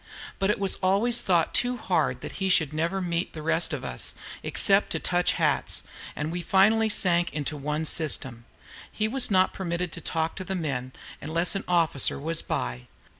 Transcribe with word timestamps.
But 0.39 0.49
it 0.49 0.57
was 0.57 0.77
always 0.77 1.21
thought 1.21 1.53
too 1.53 1.77
hard 1.77 2.21
that 2.21 2.37
he 2.41 2.49
should 2.49 2.73
never 2.73 3.01
meet 3.01 3.33
the 3.33 3.43
rest 3.43 3.71
of 3.71 3.85
us, 3.85 4.15
except 4.41 4.89
to 4.93 4.99
touch 4.99 5.33
hats, 5.33 5.83
and 6.15 6.31
we 6.31 6.41
finally 6.41 6.89
sank 6.89 7.31
into 7.35 7.55
one 7.55 7.85
system. 7.85 8.45
He 8.91 9.07
was 9.07 9.29
not 9.29 9.53
permitted 9.53 9.91
to 9.91 10.01
talk 10.01 10.39
with 10.39 10.47
the 10.47 10.55
men, 10.55 10.91
unless 11.21 11.53
an 11.53 11.65
officer 11.67 12.17
was 12.17 12.41
by. 12.41 12.87